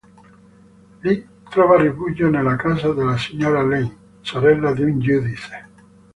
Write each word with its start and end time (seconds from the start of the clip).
Lì, 1.01 1.29
trova 1.47 1.77
rifugio 1.79 2.27
nella 2.27 2.55
casa 2.55 2.91
della 2.91 3.17
signora 3.17 3.61
Lane, 3.61 3.97
sorella 4.21 4.73
di 4.73 4.81
un 4.81 4.99
giudice. 4.99 5.69